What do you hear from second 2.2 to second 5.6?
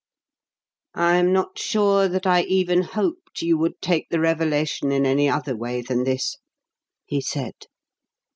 I even hoped you would take the revelation in any other